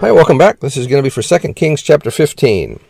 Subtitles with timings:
[0.00, 0.58] Hi, welcome back.
[0.58, 2.80] This is going to be for 2 Kings chapter 15.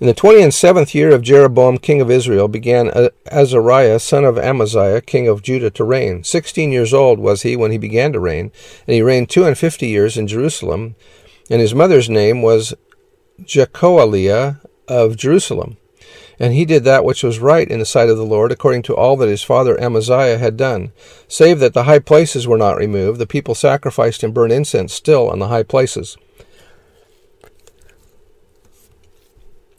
[0.00, 2.90] In the twenty and seventh year of Jeroboam king of Israel began
[3.30, 6.24] Azariah son of Amaziah king of Judah to reign.
[6.24, 8.50] Sixteen years old was he when he began to reign,
[8.86, 10.96] and he reigned two and fifty years in Jerusalem.
[11.50, 12.74] And his mother's name was
[13.42, 15.76] Jecholiah of Jerusalem.
[16.38, 18.96] And he did that which was right in the sight of the Lord, according to
[18.96, 20.92] all that his father Amaziah had done,
[21.28, 23.18] save that the high places were not removed.
[23.18, 26.16] The people sacrificed and burned incense still on the high places.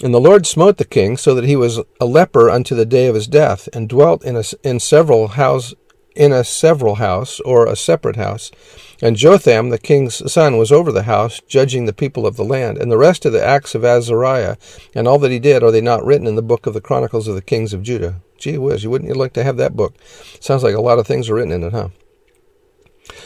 [0.03, 3.07] And the Lord smote the king, so that he was a leper unto the day
[3.07, 5.73] of his death, and dwelt in a, in several house
[6.15, 8.51] in a several house or a separate house.
[9.01, 12.77] And Jotham the king's son was over the house, judging the people of the land.
[12.77, 14.57] And the rest of the acts of Azariah
[14.95, 17.27] and all that he did are they not written in the book of the chronicles
[17.27, 18.21] of the kings of Judah?
[18.37, 19.95] Gee whiz, you wouldn't you like to have that book.
[20.39, 21.89] Sounds like a lot of things are written in it, huh?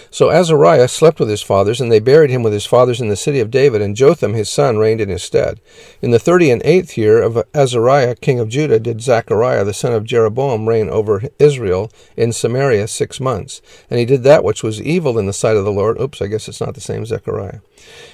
[0.09, 3.15] So Azariah slept with his fathers, and they buried him with his fathers in the
[3.15, 5.59] city of David, and Jotham his son reigned in his stead.
[6.01, 9.93] In the thirty and eighth year of Azariah king of Judah did Zechariah the son
[9.93, 13.61] of Jeroboam reign over Israel in Samaria six months.
[13.89, 15.99] And he did that which was evil in the sight of the Lord.
[15.99, 17.59] Oops, I guess it's not the same Zechariah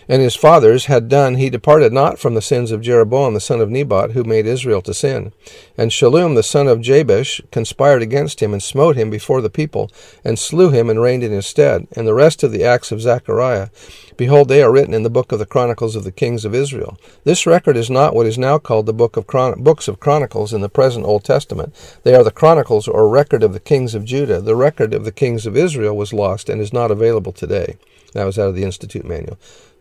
[0.08, 3.62] and his fathers had done, he departed not from the sins of Jeroboam the son
[3.62, 5.32] of Nebat, who made Israel to sin.
[5.78, 9.90] And Shallum the son of Jabesh conspired against him, and smote him before the people,
[10.24, 11.88] and slew him, and reigned in his stead.
[11.96, 13.70] And the rest of the acts of Zechariah,
[14.18, 16.98] behold, they are written in the book of the Chronicles of the kings of Israel.
[17.24, 20.54] This record is not what is now called the book of Chron- books of Chronicles
[20.54, 21.74] in the present Old Testament.
[22.04, 24.42] They are the Chronicles or record of the kings of Judah.
[24.42, 27.78] The record of the kings of Israel was lost and is not available today.
[28.14, 29.38] That was out of the Institute Manual.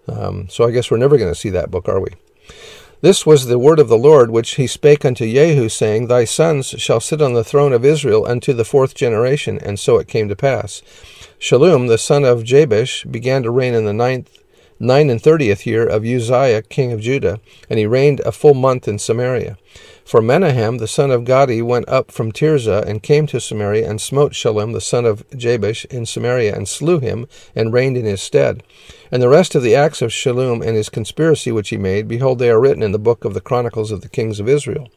[0.08, 2.10] Um, so I guess we're never going to see that book, are we?
[3.02, 6.68] This was the word of the Lord which he spake unto Jehu, saying, Thy sons
[6.68, 9.58] shall sit on the throne of Israel unto the fourth generation.
[9.58, 10.82] And so it came to pass.
[11.40, 14.38] Shallum, the son of Jabesh, began to reign in the ninth,
[14.82, 18.88] nine and thirtieth year of Uzziah, king of Judah, and he reigned a full month
[18.88, 19.56] in Samaria.
[20.04, 24.00] For Menahem the son of Gadi went up from Tirzah and came to Samaria and
[24.00, 28.20] smote Shallum the son of Jabesh in Samaria and slew him and reigned in his
[28.20, 28.64] stead.
[29.12, 32.40] And the rest of the acts of Shallum and his conspiracy which he made, behold,
[32.40, 34.90] they are written in the book of the Chronicles of the kings of Israel.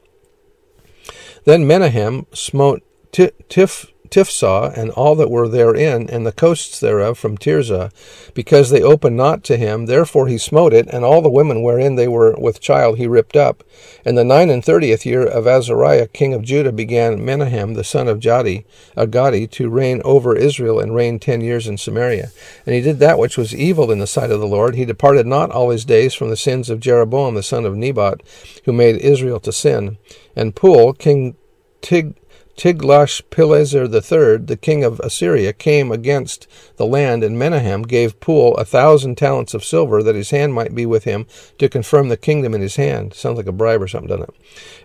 [1.43, 2.81] Then Menahem smote
[3.11, 7.91] Tif Tiphsah and all that were therein, and the coasts thereof from Tirzah,
[8.33, 9.87] because they opened not to him.
[9.87, 13.35] Therefore he smote it, and all the women wherein they were with child he ripped
[13.35, 13.61] up.
[14.05, 18.07] And the nine and thirtieth year of Azariah king of Judah began Menahem the son
[18.07, 18.63] of Jadi,
[18.95, 22.31] Agadi, to reign over Israel, and reigned ten years in Samaria.
[22.65, 24.75] And he did that which was evil in the sight of the Lord.
[24.75, 28.21] He departed not all his days from the sins of Jeroboam the son of Nebat,
[28.63, 29.97] who made Israel to sin.
[30.37, 31.35] And Pul, king
[31.81, 32.15] Tig
[32.57, 38.63] Tiglath-Pileser III, the king of Assyria, came against the land, and Menahem gave Pul a
[38.63, 41.25] thousand talents of silver, that his hand might be with him
[41.57, 43.13] to confirm the kingdom in his hand.
[43.13, 44.35] Sounds like a bribe or something, doesn't it?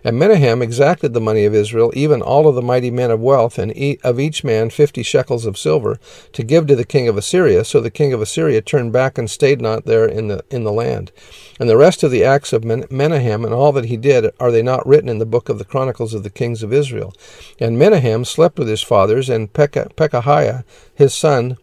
[0.03, 3.57] And Menahem exacted the money of Israel, even all of the mighty men of wealth,
[3.57, 3.71] and
[4.03, 5.97] of each man fifty shekels of silver,
[6.33, 7.63] to give to the king of Assyria.
[7.63, 10.73] So the king of Assyria turned back and stayed not there in the in the
[10.73, 11.11] land.
[11.59, 14.63] And the rest of the acts of Menahem and all that he did are they
[14.63, 17.13] not written in the book of the chronicles of the kings of Israel?
[17.61, 20.63] And Menahem slept with his fathers, and Pekahiah,
[20.95, 21.57] his son,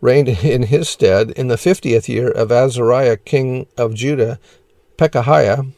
[0.00, 4.40] reigned in his stead in the fiftieth year of Azariah king of Judah.
[4.98, 5.72] Pekahiah,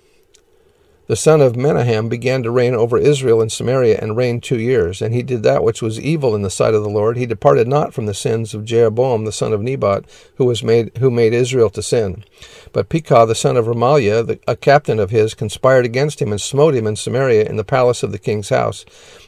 [1.06, 5.02] the son of Menahem, began to reign over Israel and Samaria, and reigned two years.
[5.02, 7.16] And he did that which was evil in the sight of the Lord.
[7.16, 10.04] He departed not from the sins of Jeroboam the son of Nebat,
[10.36, 12.24] who was made who made Israel to sin.
[12.72, 16.40] But Pekah the son of Remaliah, the, a captain of his, conspired against him and
[16.40, 18.84] smote him in Samaria in the palace of the king's house,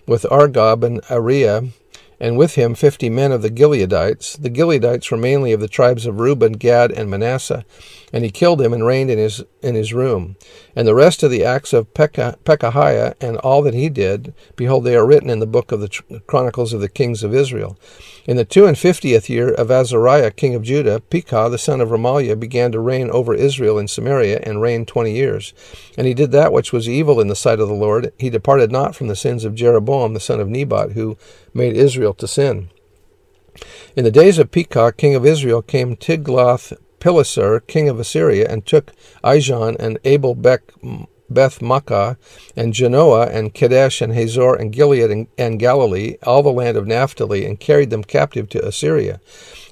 [0.06, 1.72] with Argob and Arieh
[2.24, 4.40] and with him fifty men of the Gileadites.
[4.40, 7.66] The Gileadites were mainly of the tribes of Reuben, Gad, and Manasseh.
[8.14, 10.36] And he killed him and reigned in his in his room.
[10.74, 14.84] And the rest of the acts of Pekah, Pekahiah and all that he did, behold,
[14.84, 17.78] they are written in the book of the Chronicles of the kings of Israel.
[18.24, 21.90] In the two and fiftieth year of Azariah king of Judah, Pekah the son of
[21.90, 25.52] Remaliah began to reign over Israel in Samaria, and reigned twenty years.
[25.98, 28.12] And he did that which was evil in the sight of the Lord.
[28.18, 31.18] He departed not from the sins of Jeroboam the son of Nebat, who
[31.52, 32.70] made Israel to sin.
[33.96, 38.66] In the days of Pekah, king of Israel, came Tiglath Pileser, king of Assyria, and
[38.66, 40.62] took Ijon and Abel Bech
[41.30, 42.16] Beth Maachah,
[42.54, 46.86] and Janoah, and Kadesh, and Hazor, and Gilead, and, and, Galilee, all the land of
[46.86, 49.20] Naphtali, and carried them captive to Assyria.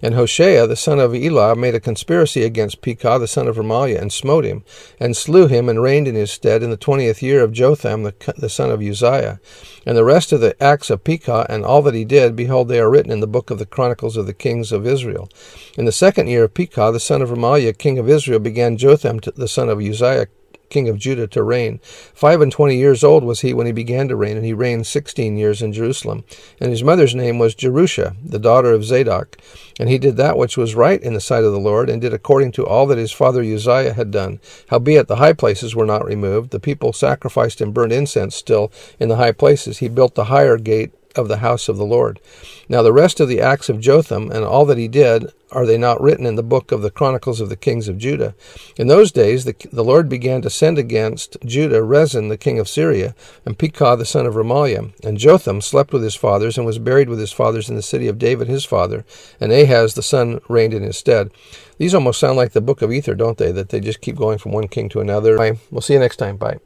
[0.02, 4.00] And Hoshea, the son of Elah, made a conspiracy against Pekah, the son of Remaliah,
[4.00, 4.64] and smote him,
[4.98, 8.34] and slew him, and reigned in his stead in the twentieth year of Jotham, the,
[8.36, 9.38] the son of Uzziah.
[9.86, 12.80] And the rest of the acts of Pekah, and all that he did, behold, they
[12.80, 15.28] are written in the book of the Chronicles of the kings of Israel.
[15.76, 19.20] In the second year of Pekah, the son of Remaliah, king of Israel, began Jotham,
[19.36, 20.26] the son of Uzziah,
[20.72, 21.78] king of Judah, to reign.
[22.14, 24.86] Five and twenty years old was he when he began to reign, and he reigned
[24.86, 26.24] sixteen years in Jerusalem.
[26.60, 29.36] And his mother's name was Jerusha, the daughter of Zadok.
[29.78, 32.12] And he did that which was right in the sight of the Lord, and did
[32.12, 34.40] according to all that his father Uzziah had done.
[34.68, 36.50] Howbeit the high places were not removed.
[36.50, 39.78] The people sacrificed and burned incense still in the high places.
[39.78, 42.20] He built the higher gate of the house of the Lord.
[42.68, 45.76] Now the rest of the acts of Jotham and all that he did, are they
[45.76, 48.34] not written in the book of the Chronicles of the kings of Judah?
[48.76, 52.68] In those days the, the Lord began to send against Judah Rezin the king of
[52.68, 53.14] Syria,
[53.44, 54.92] and Pekah the son of Remaliah.
[55.04, 58.08] And Jotham slept with his fathers, and was buried with his fathers in the city
[58.08, 59.04] of David his father,
[59.40, 61.30] and Ahaz the son reigned in his stead.
[61.78, 63.52] These almost sound like the book of Ether, don't they?
[63.52, 65.36] That they just keep going from one king to another.
[65.70, 66.36] We'll see you next time.
[66.36, 66.60] Bye.